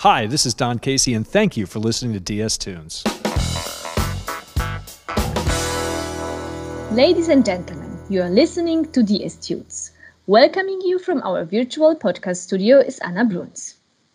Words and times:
Hi, 0.00 0.26
this 0.26 0.46
is 0.46 0.54
Don 0.54 0.78
Casey, 0.78 1.12
and 1.12 1.28
thank 1.28 1.58
you 1.58 1.66
for 1.66 1.78
listening 1.78 2.14
to 2.14 2.20
DS 2.20 2.56
Tunes. 2.56 3.04
Ladies 6.92 7.28
and 7.28 7.44
gentlemen, 7.44 7.98
you 8.08 8.22
are 8.22 8.30
listening 8.30 8.90
to 8.92 9.02
DS 9.02 9.36
Tunes. 9.36 9.90
Welcoming 10.26 10.80
you 10.80 10.98
from 10.98 11.20
our 11.22 11.44
virtual 11.44 11.94
podcast 11.94 12.38
studio 12.38 12.78
is 12.78 12.98
Anna 13.00 13.26
Bruns. 13.26 13.74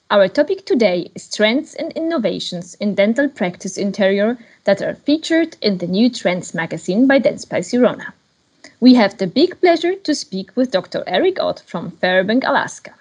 Our 0.10 0.28
topic 0.28 0.66
today 0.66 1.12
is 1.14 1.32
trends 1.32 1.76
and 1.76 1.92
innovations 1.92 2.74
in 2.82 2.96
dental 2.96 3.30
practice 3.30 3.78
interior 3.78 4.40
that 4.64 4.82
are 4.82 4.96
featured 4.96 5.56
in 5.62 5.78
the 5.78 5.86
new 5.86 6.10
Trends 6.10 6.56
magazine 6.56 7.06
by 7.06 7.20
Dentsply 7.20 7.62
Sirona. 7.62 8.12
We 8.80 8.96
have 8.96 9.20
the 9.20 9.28
big 9.28 9.62
pleasure 9.62 9.94
to 9.94 10.16
speak 10.16 10.50
with 10.56 10.72
Dr. 10.72 11.04
Eric 11.06 11.40
Ott 11.40 11.62
from 11.68 11.92
Fairbank, 11.92 12.44
Alaska. 12.44 12.96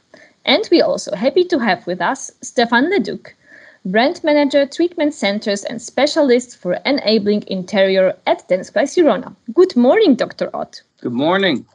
And 0.45 0.69
we're 0.71 0.85
also 0.85 1.15
happy 1.15 1.45
to 1.45 1.59
have 1.59 1.87
with 1.87 2.01
us 2.01 2.31
Stefan 2.43 2.91
Leduc, 2.91 3.35
Brand 3.87 4.23
Manager, 4.25 4.67
Treatment 4.67 5.15
Centers 5.15 5.65
and 5.65 5.81
Specialist 5.81 6.59
for 6.59 6.75
Enabling 6.85 7.45
Interior 7.47 8.17
at 8.27 8.49
Dentsply 8.49 8.85
Sirona. 8.85 9.35
Good 9.53 9.77
morning, 9.77 10.15
Dr. 10.15 10.51
Ott. 10.55 10.83
Good 11.01 11.13
morning. 11.13 11.67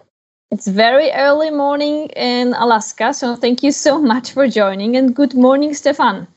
It's 0.51 0.67
very 0.67 1.11
early 1.11 1.51
morning 1.51 2.07
in 2.15 2.53
Alaska, 2.53 3.13
so 3.13 3.35
thank 3.35 3.61
you 3.61 3.71
so 3.71 4.01
much 4.01 4.31
for 4.31 4.47
joining. 4.47 4.97
And 4.97 5.15
good 5.15 5.35
morning, 5.35 5.75
Stefan. 5.75 6.27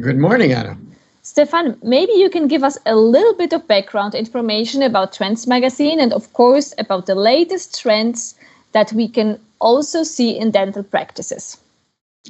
Good 0.00 0.18
morning, 0.18 0.52
Anna. 0.52 0.76
Stefan, 1.22 1.78
maybe 1.82 2.12
you 2.12 2.30
can 2.30 2.46
give 2.48 2.62
us 2.62 2.78
a 2.84 2.94
little 2.94 3.34
bit 3.34 3.52
of 3.52 3.66
background 3.66 4.14
information 4.14 4.82
about 4.82 5.12
Trends 5.12 5.46
Magazine 5.46 6.00
and, 6.00 6.12
of 6.12 6.32
course, 6.32 6.74
about 6.78 7.06
the 7.06 7.14
latest 7.14 7.80
trends 7.80 8.34
that 8.72 8.92
we 8.92 9.08
can 9.08 9.38
also 9.60 10.02
see 10.02 10.38
in 10.38 10.50
dental 10.50 10.82
practices. 10.82 11.58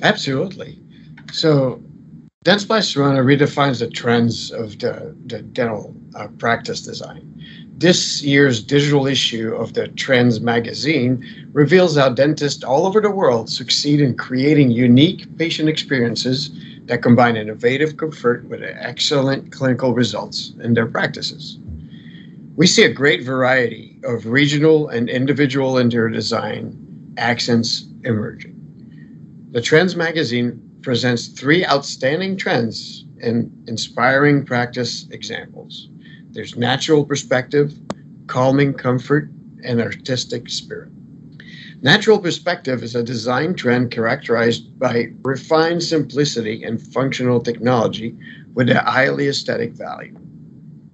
Absolutely. 0.02 0.78
So, 1.32 1.82
Dentsply 2.44 2.80
Sirona 2.80 3.24
redefines 3.24 3.80
the 3.80 3.90
trends 3.90 4.52
of 4.52 4.78
the, 4.78 5.14
the 5.26 5.42
dental 5.42 5.94
uh, 6.14 6.28
practice 6.38 6.80
design. 6.80 7.24
This 7.76 8.22
year's 8.22 8.62
digital 8.62 9.06
issue 9.06 9.54
of 9.54 9.74
the 9.74 9.88
Trends 9.88 10.40
magazine 10.40 11.24
reveals 11.52 11.96
how 11.96 12.08
dentists 12.08 12.64
all 12.64 12.86
over 12.86 13.00
the 13.00 13.10
world 13.10 13.50
succeed 13.50 14.00
in 14.00 14.16
creating 14.16 14.70
unique 14.70 15.26
patient 15.36 15.68
experiences 15.68 16.50
that 16.86 17.02
combine 17.02 17.36
innovative 17.36 17.96
comfort 17.96 18.44
with 18.48 18.62
excellent 18.62 19.52
clinical 19.52 19.92
results 19.92 20.52
in 20.60 20.74
their 20.74 20.86
practices. 20.86 21.58
We 22.56 22.66
see 22.66 22.84
a 22.84 22.92
great 22.92 23.22
variety 23.22 24.00
of 24.04 24.26
regional 24.26 24.88
and 24.88 25.08
individual 25.08 25.78
interior 25.78 26.08
design 26.08 26.87
accents 27.18 27.86
emerging. 28.04 28.54
The 29.50 29.60
Trends 29.60 29.96
magazine 29.96 30.62
presents 30.82 31.28
three 31.28 31.66
outstanding 31.66 32.36
trends 32.36 33.04
and 33.20 33.50
inspiring 33.66 34.44
practice 34.44 35.06
examples. 35.10 35.88
There's 36.30 36.56
natural 36.56 37.04
perspective, 37.04 37.74
calming 38.26 38.74
comfort, 38.74 39.30
and 39.64 39.80
artistic 39.80 40.48
spirit. 40.48 40.90
Natural 41.80 42.18
perspective 42.18 42.82
is 42.82 42.94
a 42.94 43.02
design 43.02 43.54
trend 43.54 43.90
characterized 43.90 44.78
by 44.78 45.12
refined 45.22 45.82
simplicity 45.82 46.64
and 46.64 46.80
functional 46.80 47.40
technology 47.40 48.16
with 48.54 48.68
a 48.68 48.80
highly 48.80 49.28
aesthetic 49.28 49.72
value. 49.72 50.16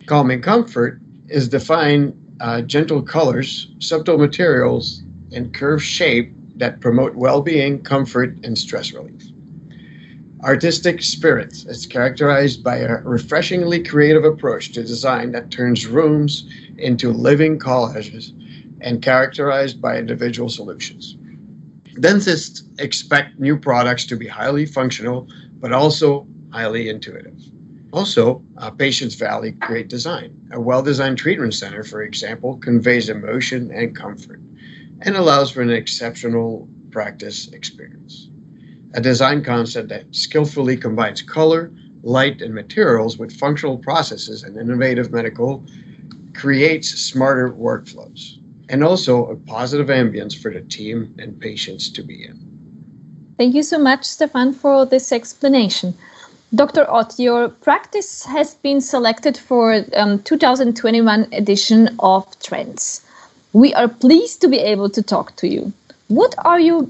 Calming 0.07 0.43
comfort 0.43 1.01
is 1.29 1.49
defined 1.49 2.15
uh, 2.41 2.61
gentle 2.63 3.01
colors, 3.01 3.69
subtle 3.79 4.19
materials, 4.19 5.03
and 5.33 5.53
curved 5.53 5.85
shape 5.85 6.33
that 6.57 6.81
promote 6.81 7.15
well 7.15 7.41
being, 7.41 7.83
comfort, 7.83 8.39
and 8.45 8.57
stress 8.57 8.93
relief. 8.93 9.23
Artistic 10.43 11.03
spirit 11.03 11.65
is 11.67 11.87
characterized 11.87 12.63
by 12.63 12.77
a 12.77 12.99
refreshingly 12.99 13.83
creative 13.83 14.25
approach 14.25 14.73
to 14.73 14.83
design 14.83 15.33
that 15.33 15.51
turns 15.51 15.87
rooms 15.87 16.47
into 16.77 17.11
living 17.13 17.59
collages 17.59 18.33
and 18.83 19.01
characterized 19.01 19.81
by 19.81 19.97
individual 19.97 20.51
solutions. 20.51 21.17
Dentists 21.99 22.65
expect 22.79 23.39
new 23.39 23.57
products 23.59 24.05
to 24.07 24.17
be 24.17 24.27
highly 24.27 24.67
functional, 24.67 25.27
but 25.61 25.73
also 25.73 26.27
highly 26.51 26.91
intuitive. 26.91 27.41
Also, 27.93 28.45
uh, 28.59 28.71
patients 28.71 29.15
value 29.15 29.53
great 29.53 29.89
design. 29.89 30.37
A 30.53 30.61
well 30.61 30.83
designed 30.83 31.17
treatment 31.17 31.55
center, 31.55 31.83
for 31.83 32.03
example, 32.03 32.59
conveys 32.59 33.09
emotion 33.09 33.71
and 33.71 33.97
comfort 33.97 34.41
and 35.03 35.17
allows 35.17 35.51
for 35.51 35.63
an 35.63 35.71
exceptional 35.71 36.69
practice 36.91 37.49
experience. 37.49 38.29
A 38.95 39.01
design 39.01 39.43
concept 39.43 39.89
that 39.89 40.05
skillfully 40.15 40.77
combines 40.77 41.21
color, 41.23 41.73
light, 42.03 42.41
and 42.41 42.55
materials 42.55 43.19
with 43.19 43.37
functional 43.37 43.79
processes 43.79 44.45
and 44.45 44.57
innovative 44.57 45.11
medical 45.11 45.65
creates 46.35 46.89
smarter 46.89 47.51
workflows 47.51 48.39
and 48.69 48.83
also 48.83 49.27
a 49.27 49.37
positive 49.37 49.89
ambience 49.89 50.41
for 50.41 50.53
the 50.53 50.61
team 50.63 51.15
and 51.19 51.41
patients 51.41 51.91
to 51.91 52.03
be 52.03 52.25
in. 52.25 52.41
Thank 53.37 53.55
you 53.55 53.63
so 53.63 53.79
much, 53.79 54.05
Stefan, 54.05 54.53
for 54.53 54.87
this 54.87 55.13
explanation. 55.13 55.95
Dr. 56.55 56.89
Ott, 56.89 57.19
your 57.19 57.49
practice 57.49 58.25
has 58.25 58.55
been 58.55 58.81
selected 58.81 59.37
for 59.37 59.85
um, 59.97 60.23
2021 60.23 61.27
edition 61.33 61.97
of 61.99 62.39
Trends. 62.39 63.04
We 63.55 63.73
are 63.75 63.89
pleased 63.89 64.41
to 64.41 64.49
be 64.49 64.59
able 64.59 64.91
to 64.91 65.03
talk 65.03 65.37
to 65.37 65.49
you. 65.49 65.73
What 66.09 66.35
are 66.45 66.59
your 66.59 66.89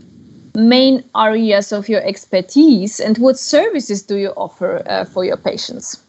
main 0.55 1.05
areas 1.15 1.73
of 1.73 1.89
your 1.91 2.03
expertise 2.03 3.01
and 3.01 3.19
what 3.19 3.39
services 3.39 4.03
do 4.03 4.17
you 4.17 4.31
offer 4.31 4.83
uh, 4.87 5.05
for 5.05 5.25
your 5.25 5.37
patients? 5.37 6.03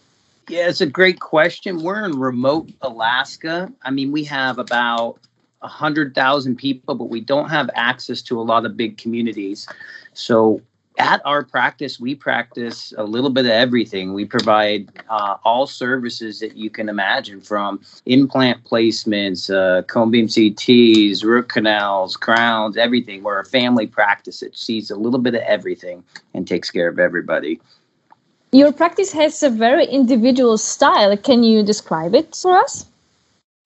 Yeah, 0.47 0.69
it's 0.69 0.79
a 0.79 0.85
great 0.85 1.19
question. 1.19 1.83
We're 1.83 2.05
in 2.05 2.17
remote 2.17 2.69
Alaska. 2.81 3.69
I 3.81 3.91
mean, 3.91 4.13
we 4.13 4.23
have 4.25 4.57
about 4.57 5.19
100,000 5.59 6.55
people, 6.55 6.95
but 6.95 7.09
we 7.09 7.19
don't 7.19 7.49
have 7.49 7.69
access 7.75 8.21
to 8.21 8.39
a 8.39 8.43
lot 8.43 8.65
of 8.65 8.77
big 8.77 8.97
communities. 8.97 9.67
So 10.13 10.61
at 10.97 11.21
our 11.25 11.43
practice, 11.43 11.99
we 11.99 12.15
practice 12.15 12.93
a 12.97 13.03
little 13.03 13.29
bit 13.29 13.45
of 13.45 13.51
everything. 13.51 14.13
We 14.13 14.25
provide 14.25 14.89
uh, 15.09 15.37
all 15.43 15.67
services 15.67 16.39
that 16.39 16.55
you 16.55 16.69
can 16.69 16.89
imagine 16.89 17.41
from 17.41 17.81
implant 18.05 18.63
placements, 18.63 19.53
uh, 19.53 19.83
cone 19.83 20.11
beam 20.11 20.27
CTs, 20.27 21.23
root 21.23 21.49
canals, 21.49 22.15
crowns, 22.15 22.77
everything. 22.77 23.23
We're 23.23 23.39
a 23.39 23.45
family 23.45 23.87
practice 23.87 24.39
that 24.39 24.57
sees 24.57 24.89
a 24.89 24.95
little 24.95 25.19
bit 25.19 25.35
of 25.35 25.41
everything 25.41 26.03
and 26.33 26.47
takes 26.47 26.71
care 26.71 26.87
of 26.87 26.99
everybody. 26.99 27.59
Your 28.51 28.71
practice 28.71 29.11
has 29.11 29.43
a 29.43 29.49
very 29.49 29.85
individual 29.85 30.57
style. 30.57 31.15
Can 31.17 31.43
you 31.43 31.61
describe 31.61 32.15
it 32.15 32.35
for 32.35 32.57
us? 32.57 32.85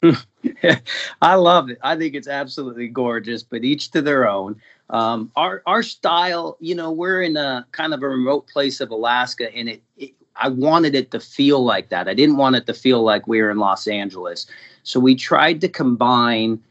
I 1.21 1.35
love 1.35 1.69
it. 1.69 1.77
I 1.83 1.95
think 1.95 2.15
it's 2.15 2.27
absolutely 2.27 2.87
gorgeous, 2.87 3.43
but 3.43 3.63
each 3.63 3.91
to 3.91 4.01
their 4.01 4.27
own. 4.27 4.59
Um, 4.89 5.31
our 5.35 5.61
our 5.65 5.83
style, 5.83 6.57
you 6.59 6.75
know, 6.75 6.91
we're 6.91 7.21
in 7.21 7.37
a 7.37 7.65
kind 7.71 7.93
of 7.93 8.01
a 8.01 8.07
remote 8.07 8.47
place 8.47 8.81
of 8.81 8.89
Alaska, 8.89 9.53
and 9.55 9.69
it, 9.69 9.83
it 9.97 10.11
I 10.35 10.49
wanted 10.49 10.95
it 10.95 11.11
to 11.11 11.19
feel 11.19 11.63
like 11.63 11.89
that. 11.89 12.07
I 12.07 12.13
didn't 12.13 12.37
want 12.37 12.55
it 12.55 12.65
to 12.67 12.73
feel 12.73 13.03
like 13.03 13.27
we 13.27 13.41
were 13.41 13.51
in 13.51 13.57
Los 13.57 13.87
Angeles. 13.87 14.47
So 14.83 14.99
we 14.99 15.15
tried 15.15 15.61
to 15.61 15.69
combine 15.69 16.61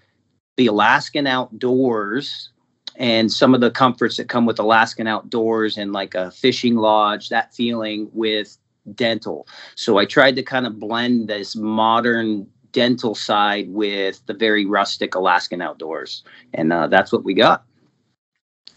the 0.57 0.67
Alaskan 0.67 1.27
outdoors 1.27 2.51
and 2.97 3.31
some 3.31 3.55
of 3.55 3.61
the 3.61 3.71
comforts 3.71 4.17
that 4.17 4.29
come 4.29 4.45
with 4.45 4.59
Alaskan 4.59 5.07
outdoors 5.07 5.79
and 5.79 5.93
like 5.93 6.15
a 6.15 6.31
fishing 6.33 6.77
lodge, 6.77 7.29
that 7.29 7.55
feeling 7.55 8.11
with 8.13 8.59
dental. 8.95 9.47
So 9.77 9.99
I 9.99 10.05
tried 10.05 10.35
to 10.37 10.43
kind 10.43 10.67
of 10.67 10.81
blend 10.81 11.29
this 11.29 11.55
modern 11.55 12.49
dental 12.73 13.15
side 13.15 13.69
with 13.71 14.25
the 14.27 14.35
very 14.35 14.65
rustic 14.65 15.15
Alaskan 15.15 15.63
outdoors. 15.63 16.25
And 16.55 16.73
uh, 16.73 16.89
that's 16.89 17.13
what 17.13 17.23
we 17.23 17.35
got. 17.35 17.65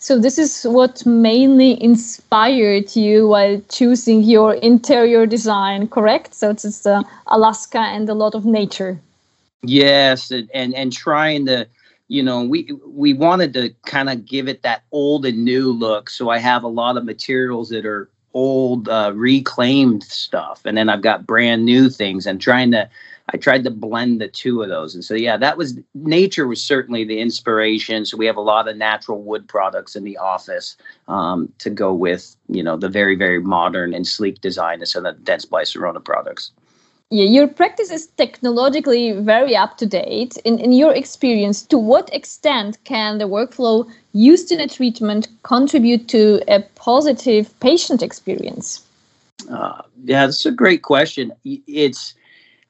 So 0.02 0.18
this 0.18 0.40
is 0.40 0.64
what 0.64 1.06
mainly 1.06 1.82
inspired 1.82 2.96
you 2.96 3.28
while 3.28 3.62
choosing 3.70 4.24
your 4.24 4.56
interior 4.56 5.28
design, 5.28 5.88
correct? 5.88 6.34
So 6.34 6.50
it's, 6.50 6.66
it's 6.66 6.88
uh, 6.88 7.04
Alaska 7.28 7.78
and 7.78 8.10
a 8.10 8.16
lot 8.16 8.34
of 8.34 8.44
nature. 8.44 9.00
Yes, 9.62 10.32
and, 10.32 10.50
and 10.74 10.92
trying 10.92 11.46
to, 11.46 11.68
you 12.08 12.24
know, 12.24 12.44
we 12.44 12.68
we 12.84 13.14
wanted 13.14 13.54
to 13.54 13.76
kind 13.86 14.10
of 14.10 14.26
give 14.26 14.48
it 14.48 14.64
that 14.64 14.82
old 14.92 15.24
and 15.24 15.46
new 15.46 15.72
look. 15.72 16.10
So 16.10 16.30
I 16.30 16.40
have 16.40 16.64
a 16.64 16.68
lot 16.68 16.98
of 16.98 17.06
materials 17.06 17.70
that 17.70 17.86
are 17.86 18.10
old, 18.34 18.90
uh, 18.90 19.12
reclaimed 19.14 20.02
stuff, 20.04 20.62
and 20.66 20.76
then 20.76 20.90
I've 20.90 21.04
got 21.04 21.28
brand 21.28 21.64
new 21.64 21.92
things, 21.92 22.26
and 22.26 22.42
trying 22.42 22.72
to 22.72 22.90
I 23.30 23.38
tried 23.38 23.64
to 23.64 23.72
blend 23.72 24.20
the 24.20 24.28
two 24.28 24.62
of 24.62 24.70
those. 24.70 24.94
And 24.94 25.04
so, 25.04 25.14
yeah, 25.14 25.38
that 25.38 25.58
was 25.58 25.80
nature 25.94 26.48
was 26.48 26.62
certainly 26.62 27.04
the 27.04 27.20
inspiration. 27.20 28.06
So 28.06 28.18
we 28.18 28.26
have 28.26 28.38
a 28.38 28.42
lot 28.42 28.68
of 28.68 28.78
natural 28.78 29.22
wood 29.22 29.48
products 29.48 29.96
in 29.96 30.04
the 30.04 30.18
office 30.18 30.76
um, 31.08 31.52
to 31.60 31.70
go 31.70 31.94
with, 31.94 32.36
you 32.50 32.64
know, 32.64 32.78
the 32.78 32.90
very, 32.90 33.16
very 33.16 33.40
modern 33.40 33.94
and 33.94 34.06
sleek 34.06 34.42
design 34.42 34.82
of 34.82 34.88
some 34.88 35.06
of 35.06 35.16
the 35.16 35.32
Dentsply 35.32 35.64
Sirona 35.64 36.04
products. 36.04 36.52
Yeah, 37.14 37.26
your 37.26 37.48
practice 37.48 37.92
is 37.92 38.08
technologically 38.08 39.12
very 39.12 39.54
up 39.54 39.78
to 39.78 39.86
date. 39.86 40.38
In, 40.46 40.60
in 40.60 40.72
your 40.72 40.94
experience, 40.94 41.62
to 41.64 41.78
what 41.78 42.14
extent 42.14 42.78
can 42.86 43.18
the 43.18 43.26
workflow 43.26 43.86
used 44.14 44.50
in 44.50 44.62
a 44.62 44.68
treatment 44.68 45.28
contribute 45.44 46.08
to 46.08 46.42
a 46.48 46.62
positive 46.76 47.54
patient 47.60 48.02
experience? 48.02 48.82
Uh, 49.50 49.82
yeah, 50.06 50.26
that's 50.26 50.46
a 50.46 50.52
great 50.52 50.84
question. 50.84 51.34
It's, 51.44 52.14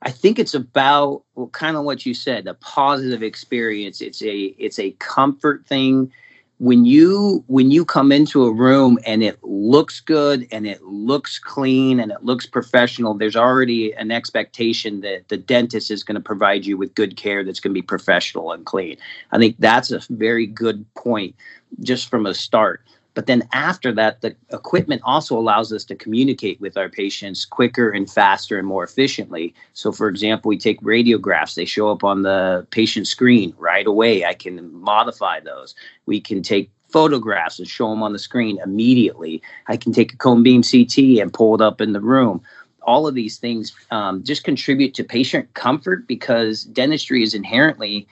I 0.03 0.12
think 0.12 0.39
it's 0.39 0.53
about 0.53 1.24
well, 1.36 1.48
kind 1.48 1.77
of 1.77 1.83
what 1.83 2.06
you 2.06 2.13
said, 2.13 2.48
a 2.48 2.56
positive 2.56 3.21
experience. 3.21 4.01
It's 4.01 4.21
a, 4.24 4.56
it's 4.57 4.80
a 4.80 4.92
comfort 4.92 5.65
thing. 5.68 6.12
When 6.57 6.86
you 6.86 7.44
when 7.48 7.71
you 7.71 7.83
come 7.83 8.12
into 8.12 8.45
a 8.45 8.53
room 8.53 9.00
and 9.03 9.24
it 9.24 9.44
looks 9.44 10.00
good 10.00 10.48
and 10.51 10.68
it 10.68 10.83
looks 10.83 11.39
clean 11.39 12.00
and 12.00 12.12
it 12.12 12.24
looks 12.24 12.45
professional 12.45 13.15
there's 13.15 13.36
already 13.36 13.94
an 13.94 14.12
expectation 14.12 15.01
that 15.01 15.27
the 15.30 15.38
dentist 15.38 15.89
is 15.89 16.03
going 16.03 16.15
to 16.15 16.21
provide 16.21 16.63
you 16.68 16.77
with 16.77 16.94
good 16.94 17.18
care 17.18 17.44
that's 17.44 17.59
going 17.59 17.71
to 17.71 17.81
be 17.81 17.81
professional 17.81 18.51
and 18.51 18.68
clean. 18.68 18.98
I 19.31 19.39
think 19.39 19.56
that's 19.57 19.89
a 19.89 20.01
very 20.12 20.45
good 20.45 20.86
point 20.94 21.36
just 21.80 22.12
from 22.12 22.27
a 22.27 22.33
start 22.36 22.81
but 23.13 23.25
then 23.25 23.48
after 23.52 23.92
that, 23.94 24.22
the 24.22 24.36
equipment 24.52 25.02
also 25.04 25.38
allows 25.38 25.74
us 25.74 25.84
to 25.86 25.96
communicate 25.96 26.62
with 26.62 26.78
our 26.78 26.88
patients 26.88 27.44
quicker 27.46 27.90
and 27.90 28.10
faster 28.10 28.58
and 28.58 28.68
more 28.68 28.84
efficiently. 28.84 29.54
So, 29.74 29.92
for 29.92 30.08
example, 30.08 30.50
we 30.50 30.58
take 30.58 30.81
radiographs, 30.81 31.56
they 31.56 31.66
show 31.66 31.92
up 31.92 32.04
on 32.04 32.22
the 32.22 32.66
patient 32.72 33.08
screen 33.08 33.54
right 33.58 33.86
away. 33.86 34.24
I 34.25 34.34
can 34.34 34.74
modify 34.74 35.42
those. 35.42 35.75
We 36.06 36.22
can 36.22 36.42
take 36.42 36.72
photographs 36.88 37.60
and 37.60 37.68
show 37.68 37.90
them 37.90 38.04
on 38.04 38.13
the 38.13 38.19
screen 38.19 38.60
immediately. 38.63 39.42
I 39.68 39.78
can 39.78 39.92
take 39.92 40.13
a 40.13 40.18
cone 40.18 40.44
beam 40.44 40.62
CT 40.63 40.98
and 41.22 41.34
pull 41.34 41.56
it 41.56 41.62
up 41.62 41.81
in 41.81 41.94
the 41.94 42.02
room. 42.02 42.42
All 42.81 43.08
of 43.08 43.16
these 43.16 43.38
things 43.38 43.74
um, 43.92 44.24
just 44.24 44.44
contribute 44.44 44.94
to 44.96 45.04
patient 45.04 45.54
comfort 45.54 46.08
because 46.08 46.63
dentistry 46.63 47.24
is 47.24 47.34
inherently 47.34 48.08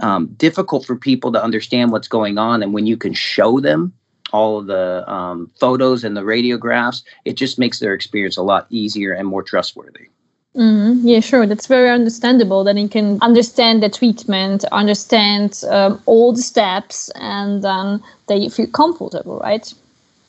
um, 0.00 0.28
difficult 0.36 0.86
for 0.86 0.96
people 0.96 1.32
to 1.32 1.42
understand 1.42 1.92
what's 1.92 2.08
going 2.08 2.38
on. 2.38 2.62
And 2.62 2.72
when 2.72 2.86
you 2.86 2.96
can 2.96 3.12
show 3.12 3.60
them 3.60 3.92
all 4.32 4.58
of 4.58 4.66
the 4.66 5.10
um, 5.10 5.50
photos 5.58 6.04
and 6.04 6.16
the 6.16 6.22
radiographs, 6.22 7.02
it 7.24 7.34
just 7.34 7.58
makes 7.58 7.78
their 7.78 7.94
experience 7.94 8.36
a 8.36 8.42
lot 8.42 8.66
easier 8.70 9.12
and 9.12 9.26
more 9.26 9.42
trustworthy. 9.42 10.08
Mm-hmm. 10.56 11.06
Yeah, 11.06 11.20
sure. 11.20 11.46
That's 11.46 11.66
very 11.66 11.90
understandable. 11.90 12.64
That 12.64 12.76
you 12.76 12.88
can 12.88 13.18
understand 13.22 13.82
the 13.82 13.88
treatment, 13.88 14.64
understand 14.72 15.62
um, 15.70 16.02
all 16.06 16.32
the 16.32 16.42
steps, 16.42 17.10
and 17.14 17.62
then 17.62 18.02
they 18.26 18.48
feel 18.48 18.66
comfortable, 18.66 19.38
right? 19.38 19.72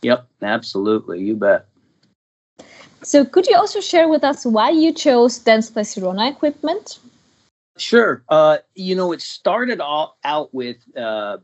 Yep, 0.02 0.28
absolutely. 0.42 1.22
You 1.22 1.36
bet. 1.36 1.66
So, 3.02 3.26
could 3.26 3.48
you 3.48 3.56
also 3.56 3.80
share 3.80 4.08
with 4.08 4.24
us 4.24 4.46
why 4.46 4.70
you 4.70 4.94
chose 4.94 5.40
Dentsply 5.40 6.30
equipment? 6.30 7.00
Sure. 7.78 8.22
Uh, 8.28 8.58
you 8.76 8.94
know, 8.94 9.14
it 9.14 9.22
started 9.22 9.80
all 9.80 10.18
out 10.24 10.54
with 10.54 10.78
uh, 10.98 11.38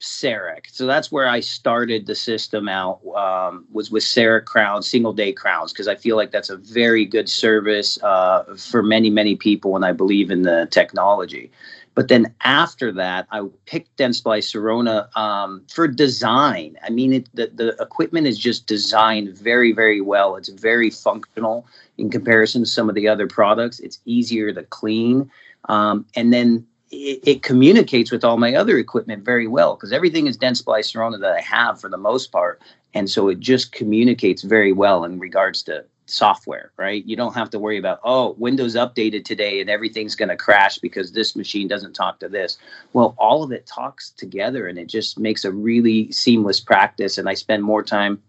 CEREC. 0.00 0.66
So 0.70 0.86
that's 0.86 1.12
where 1.12 1.28
I 1.28 1.40
started 1.40 2.06
the 2.06 2.14
system 2.14 2.68
out 2.68 3.00
um, 3.14 3.66
was 3.70 3.90
with 3.90 4.02
CEREC 4.02 4.46
crowns, 4.46 4.88
single 4.88 5.12
day 5.12 5.32
crowns, 5.32 5.72
because 5.72 5.88
I 5.88 5.94
feel 5.94 6.16
like 6.16 6.30
that's 6.30 6.50
a 6.50 6.56
very 6.56 7.04
good 7.04 7.28
service 7.28 8.02
uh, 8.02 8.44
for 8.56 8.82
many, 8.82 9.10
many 9.10 9.36
people, 9.36 9.76
and 9.76 9.84
I 9.84 9.92
believe 9.92 10.30
in 10.30 10.42
the 10.42 10.68
technology. 10.70 11.50
But 11.94 12.08
then 12.08 12.32
after 12.44 12.92
that, 12.92 13.26
I 13.30 13.42
picked 13.66 13.96
Dentsply 13.98 14.38
Sirona 14.38 15.14
um, 15.18 15.62
for 15.68 15.88
design. 15.88 16.76
I 16.82 16.90
mean, 16.90 17.12
it, 17.12 17.28
the, 17.34 17.50
the 17.52 17.76
equipment 17.82 18.26
is 18.26 18.38
just 18.38 18.66
designed 18.66 19.36
very, 19.36 19.72
very 19.72 20.00
well. 20.00 20.36
It's 20.36 20.48
very 20.48 20.88
functional 20.88 21.66
in 21.98 22.08
comparison 22.08 22.62
to 22.62 22.66
some 22.66 22.88
of 22.88 22.94
the 22.94 23.08
other 23.08 23.26
products. 23.26 23.80
It's 23.80 23.98
easier 24.06 24.52
to 24.52 24.62
clean. 24.62 25.30
Um, 25.68 26.06
and 26.14 26.32
then 26.32 26.66
it, 26.90 27.20
it, 27.24 27.42
communicates 27.42 28.10
with 28.10 28.24
all 28.24 28.36
my 28.36 28.54
other 28.54 28.78
equipment 28.78 29.24
very 29.24 29.46
well 29.46 29.76
because 29.76 29.92
everything 29.92 30.26
is 30.26 30.36
Dentsply 30.36 30.80
Sirona 30.80 31.20
that 31.20 31.32
I 31.32 31.40
have 31.40 31.80
for 31.80 31.88
the 31.88 31.96
most 31.96 32.32
part. 32.32 32.60
And 32.94 33.08
so 33.08 33.28
it 33.28 33.38
just 33.38 33.72
communicates 33.72 34.42
very 34.42 34.72
well 34.72 35.04
in 35.04 35.20
regards 35.20 35.62
to 35.64 35.84
software, 36.06 36.72
right? 36.76 37.04
You 37.04 37.14
don't 37.14 37.34
have 37.34 37.50
to 37.50 37.58
worry 37.58 37.78
about, 37.78 38.00
oh, 38.02 38.34
Windows 38.38 38.74
updated 38.74 39.24
today 39.24 39.60
and 39.60 39.70
everything's 39.70 40.16
going 40.16 40.28
to 40.28 40.36
crash 40.36 40.78
because 40.78 41.12
this 41.12 41.36
machine 41.36 41.68
doesn't 41.68 41.92
talk 41.92 42.18
to 42.18 42.28
this. 42.28 42.58
Well, 42.92 43.14
all 43.18 43.44
of 43.44 43.52
it 43.52 43.66
talks 43.66 44.10
together 44.10 44.66
and 44.66 44.78
it 44.78 44.88
just 44.88 45.18
makes 45.18 45.44
a 45.44 45.52
really 45.52 46.10
seamless 46.10 46.60
practice. 46.60 47.16
And 47.16 47.28
I 47.28 47.34
spend 47.34 47.62
more 47.62 47.84
time 47.84 48.20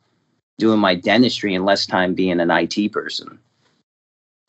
doing 0.59 0.79
my 0.79 0.93
dentistry 0.93 1.55
and 1.55 1.65
less 1.65 1.87
time 1.87 2.13
being 2.13 2.39
an 2.39 2.51
IT 2.51 2.91
person. 2.91 3.39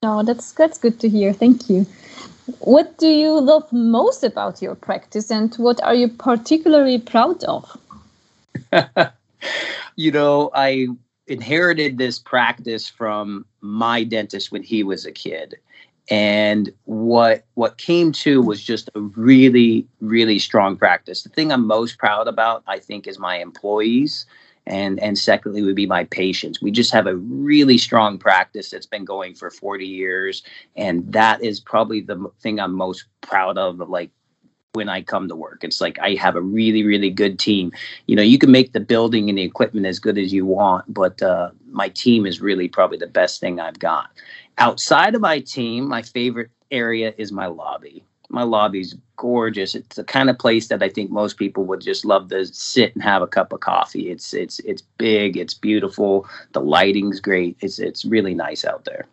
Oh, 0.03 0.23
that's 0.23 0.53
that's 0.53 0.79
good 0.79 0.99
to 1.01 1.09
hear. 1.09 1.33
Thank 1.33 1.71
you. 1.71 1.87
What 2.59 2.99
do 2.99 3.09
you 3.09 3.41
love 3.41 3.73
most 3.73 4.25
about 4.25 4.61
your 4.61 4.75
practice 4.75 5.31
and 5.31 5.55
what 5.57 5.83
are 5.83 5.95
you 5.95 6.09
particularly 6.09 6.99
proud 6.99 7.45
of? 7.45 7.79
you 9.97 10.11
know, 10.11 10.51
I 10.55 10.89
inherited 11.29 11.99
this 11.99 12.19
practice 12.19 12.89
from 12.89 13.47
my 13.61 14.03
dentist 14.05 14.51
when 14.51 14.63
he 14.63 14.83
was 14.83 15.07
a 15.07 15.13
kid. 15.13 15.57
And 16.11 16.73
what 16.85 17.45
what 17.55 17.79
came 17.79 18.11
to 18.13 18.43
was 18.43 18.63
just 18.63 18.91
a 18.95 19.01
really, 19.01 19.87
really 20.01 20.41
strong 20.41 20.77
practice. 20.77 21.23
The 21.23 21.29
thing 21.29 21.53
I'm 21.53 21.67
most 21.67 21.97
proud 21.97 22.27
about, 22.27 22.65
I 22.67 22.81
think, 22.81 23.07
is 23.07 23.21
my 23.21 23.37
employees 23.37 24.27
and 24.67 25.01
and 25.01 25.19
secondly 25.19 25.63
would 25.63 25.75
be 25.75 25.87
my 25.87 26.05
patients 26.05 26.61
we 26.63 26.71
just 26.71 26.93
have 26.93 27.07
a 27.07 27.17
really 27.17 27.79
strong 27.79 28.19
practice 28.19 28.71
that's 28.71 28.87
been 28.87 29.05
going 29.05 29.35
for 29.35 29.51
40 29.51 29.87
years 29.87 30.43
and 30.77 31.13
that 31.13 31.43
is 31.43 31.59
probably 31.61 32.01
the 32.01 32.31
thing 32.41 32.61
i'm 32.61 32.75
most 32.75 33.07
proud 33.21 33.59
of 33.59 33.79
like 33.89 34.11
when 34.75 34.89
i 34.89 35.03
come 35.03 35.29
to 35.29 35.37
work. 35.37 35.65
It's 35.65 35.81
like 35.81 35.99
i 35.99 36.15
have 36.15 36.37
a 36.37 36.41
really 36.41 36.85
really 36.85 37.11
good 37.11 37.39
team. 37.39 37.73
You 38.07 38.17
know 38.17 38.23
you 38.23 38.39
can 38.39 38.51
make 38.51 38.73
the 38.73 38.81
building 38.81 39.29
and 39.29 39.37
the 39.37 39.43
equipment 39.43 39.87
as 39.87 39.99
good 39.99 40.17
as 40.17 40.33
you 40.33 40.47
want 40.47 40.93
but 40.93 41.21
uh, 41.23 41.51
my 41.71 41.89
team 41.89 42.25
is 42.27 42.41
really 42.41 42.69
probably 42.69 42.99
the 42.99 43.07
best 43.07 43.41
thing 43.41 43.61
i've 43.61 43.79
got. 43.79 44.11
Outside 44.59 45.15
of 45.15 45.21
my 45.21 45.41
team 45.41 45.89
my 45.89 46.03
favorite 46.03 46.51
area 46.71 47.13
is 47.19 47.33
my 47.33 47.47
lobby 47.47 48.05
my 48.33 48.43
lobby's 48.43 48.97
gorgeous. 49.17 49.75
It's 49.75 49.97
the 49.97 50.05
kind 50.05 50.31
of 50.31 50.39
place 50.39 50.69
that 50.69 50.83
I 50.83 50.89
think 50.89 51.11
most 51.11 51.37
people 51.37 51.65
would 51.65 51.81
just 51.81 52.05
love 52.05 52.29
to 52.31 52.47
sit 52.47 52.95
and 52.95 53.03
have 53.03 53.23
a 53.23 53.27
cup 53.27 53.53
of 53.53 53.61
coffee. 53.61 54.11
It's 54.11 54.33
it's 54.35 54.59
it's 54.61 54.83
big, 54.99 55.37
it's 55.37 55.55
beautiful, 55.55 56.27
the 56.53 56.61
lighting's 56.61 57.21
great. 57.21 57.57
It's 57.61 57.79
it's 57.79 58.05
really 58.05 58.35
nice 58.35 58.65
out 58.65 58.85
there. 58.85 59.07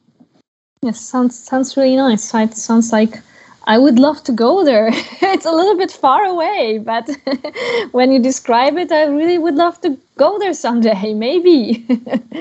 Yes, 0.81 1.01
sounds 1.01 1.37
sounds 1.37 1.75
really 1.75 1.95
nice. 1.95 2.33
It 2.33 2.53
sounds 2.55 2.91
like 2.91 3.21
I 3.67 3.77
would 3.77 3.99
love 3.99 4.23
to 4.23 4.31
go 4.31 4.63
there. 4.63 4.87
it's 5.21 5.45
a 5.45 5.51
little 5.51 5.77
bit 5.77 5.91
far 5.91 6.23
away, 6.23 6.79
but 6.79 7.09
when 7.91 8.11
you 8.11 8.19
describe 8.19 8.77
it, 8.77 8.91
I 8.91 9.03
really 9.03 9.37
would 9.37 9.55
love 9.55 9.79
to 9.81 9.97
go 10.15 10.39
there 10.39 10.53
someday, 10.53 11.13
maybe. 11.27 11.85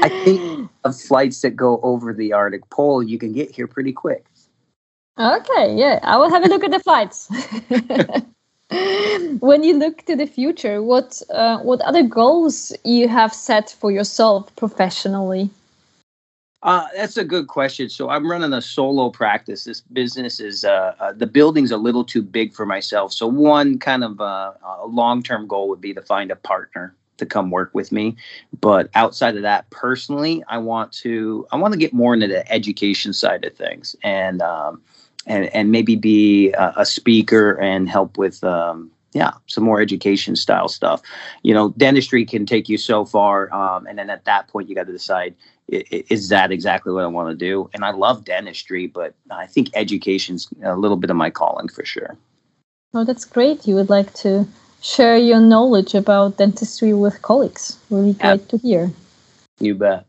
I 0.00 0.08
think 0.24 0.70
of 0.84 0.98
flights 0.98 1.42
that 1.42 1.56
go 1.56 1.80
over 1.82 2.14
the 2.14 2.32
Arctic 2.32 2.70
Pole, 2.70 3.02
you 3.02 3.18
can 3.18 3.32
get 3.32 3.50
here 3.50 3.66
pretty 3.66 3.92
quick. 3.92 4.24
Okay, 5.18 5.74
yeah, 5.74 5.98
I 6.04 6.16
will 6.16 6.30
have 6.30 6.44
a 6.44 6.48
look 6.48 6.62
at 6.62 6.70
the 6.70 6.78
flights. 6.78 7.28
when 9.40 9.64
you 9.64 9.76
look 9.76 10.04
to 10.04 10.14
the 10.14 10.26
future, 10.26 10.80
what 10.80 11.20
uh, 11.30 11.58
what 11.58 11.80
other 11.80 12.04
goals 12.04 12.72
you 12.84 13.08
have 13.08 13.34
set 13.34 13.70
for 13.80 13.90
yourself 13.90 14.54
professionally? 14.54 15.50
Uh, 16.62 16.86
that's 16.96 17.16
a 17.16 17.24
good 17.24 17.48
question. 17.48 17.88
So 17.88 18.10
I'm 18.10 18.30
running 18.30 18.52
a 18.52 18.60
solo 18.60 19.10
practice. 19.10 19.64
This 19.64 19.80
business 19.80 20.38
is 20.38 20.64
uh, 20.64 20.94
uh, 21.00 21.12
the 21.12 21.26
building's 21.26 21.70
a 21.70 21.76
little 21.76 22.04
too 22.04 22.22
big 22.22 22.52
for 22.52 22.66
myself. 22.66 23.12
So 23.12 23.26
one 23.26 23.78
kind 23.78 24.04
of 24.04 24.20
uh, 24.20 24.52
a 24.64 24.86
long-term 24.86 25.46
goal 25.46 25.68
would 25.68 25.80
be 25.80 25.94
to 25.94 26.02
find 26.02 26.30
a 26.30 26.36
partner 26.36 26.94
to 27.16 27.26
come 27.26 27.50
work 27.50 27.70
with 27.74 27.90
me. 27.90 28.16
But 28.60 28.88
outside 28.94 29.36
of 29.36 29.42
that, 29.42 29.68
personally, 29.70 30.44
I 30.48 30.58
want 30.58 30.92
to 30.92 31.46
I 31.50 31.56
want 31.56 31.74
to 31.74 31.78
get 31.78 31.92
more 31.92 32.14
into 32.14 32.28
the 32.28 32.50
education 32.52 33.12
side 33.12 33.44
of 33.44 33.54
things 33.54 33.96
and. 34.04 34.42
Um, 34.42 34.80
and 35.28 35.46
and 35.54 35.70
maybe 35.70 35.94
be 35.94 36.50
a, 36.52 36.72
a 36.78 36.86
speaker 36.86 37.52
and 37.60 37.88
help 37.88 38.18
with 38.18 38.42
um, 38.42 38.90
yeah 39.12 39.32
some 39.46 39.62
more 39.62 39.80
education 39.80 40.34
style 40.34 40.68
stuff. 40.68 41.02
You 41.42 41.54
know 41.54 41.70
dentistry 41.76 42.24
can 42.24 42.46
take 42.46 42.68
you 42.68 42.78
so 42.78 43.04
far 43.04 43.52
um, 43.54 43.86
and 43.86 43.98
then 43.98 44.10
at 44.10 44.24
that 44.24 44.48
point 44.48 44.68
you 44.68 44.74
got 44.74 44.86
to 44.86 44.92
decide 44.92 45.34
is 45.68 46.30
that 46.30 46.50
exactly 46.50 46.94
what 46.94 47.04
i 47.04 47.06
want 47.06 47.28
to 47.28 47.36
do? 47.36 47.68
And 47.74 47.84
i 47.84 47.90
love 47.90 48.24
dentistry 48.24 48.86
but 48.86 49.14
i 49.30 49.46
think 49.46 49.70
education's 49.74 50.48
a 50.64 50.76
little 50.76 50.96
bit 50.96 51.10
of 51.10 51.16
my 51.16 51.30
calling 51.30 51.68
for 51.68 51.84
sure. 51.84 52.16
Well 52.92 53.04
that's 53.04 53.26
great. 53.26 53.66
You 53.68 53.74
would 53.76 53.90
like 53.90 54.14
to 54.24 54.48
share 54.80 55.18
your 55.18 55.40
knowledge 55.40 55.94
about 55.94 56.38
dentistry 56.38 56.94
with 56.94 57.20
colleagues. 57.22 57.78
Really 57.90 58.14
great 58.14 58.48
to 58.48 58.58
hear. 58.58 58.90
You 59.60 59.74
bet 59.74 60.06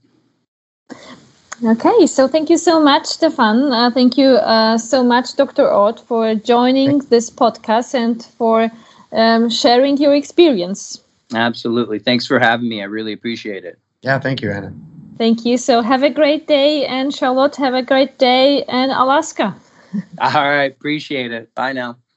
Okay, 1.64 2.08
so 2.08 2.28
thank 2.28 2.50
you 2.50 2.58
so 2.58 2.80
much, 2.80 3.06
Stefan. 3.06 3.74
Uh, 3.74 3.92
thank 3.92 4.18
you 4.18 4.30
uh, 4.30 4.78
so 4.78 5.04
much, 5.04 5.36
Dr. 5.36 5.70
Ott, 5.70 6.00
for 6.00 6.34
joining 6.36 7.00
this 7.10 7.30
podcast 7.30 7.94
and 7.94 8.24
for 8.38 8.72
um, 9.12 9.50
sharing 9.50 9.98
your 9.98 10.16
experience. 10.16 11.02
Absolutely. 11.34 12.00
Thanks 12.00 12.26
for 12.26 12.40
having 12.40 12.70
me. 12.70 12.82
I 12.82 12.86
really 12.86 13.12
appreciate 13.12 13.66
it. 13.66 13.78
Yeah, 14.02 14.20
thank 14.20 14.42
you, 14.42 14.52
Anna. 14.52 14.74
Thank 15.18 15.46
you. 15.46 15.58
So 15.58 15.82
have 15.82 16.02
a 16.02 16.10
great 16.10 16.48
day, 16.48 16.86
and 16.86 17.14
Charlotte, 17.14 17.58
have 17.58 17.74
a 17.74 17.84
great 17.84 18.18
day 18.18 18.64
in 18.68 18.90
Alaska. 18.90 19.54
All 20.22 20.32
right. 20.32 20.72
Appreciate 20.72 21.34
it. 21.34 21.54
Bye 21.56 21.74
now. 21.74 21.98